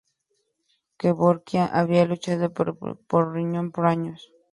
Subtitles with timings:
[0.99, 4.19] Kevorkian había luchado con problemas con su riñón por años.